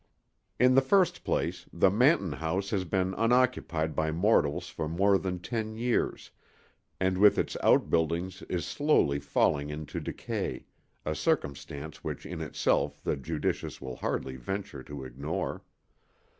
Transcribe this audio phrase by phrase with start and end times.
[0.59, 5.37] In the first place, the Manton house has been unoccupied by mortals for more than
[5.37, 6.31] ten years,
[6.99, 13.79] and with its outbuildings is slowly falling into decay—a circumstance which in itself the judicious
[13.79, 15.63] will hardly venture to ignore.